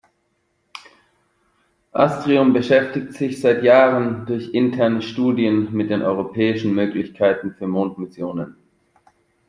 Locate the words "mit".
5.73-5.91